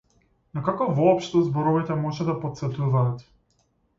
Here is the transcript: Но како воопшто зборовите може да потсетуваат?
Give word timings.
Но 0.57 0.63
како 0.69 0.85
воопшто 0.99 1.41
зборовите 1.49 1.99
може 2.05 2.27
да 2.31 2.37
потсетуваат? 2.45 3.21